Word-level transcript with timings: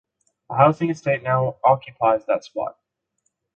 A 0.49 0.55
housing 0.57 0.89
estate 0.89 1.21
now 1.21 1.57
occupies 1.63 2.25
that 2.25 2.43
spot. 2.43 2.75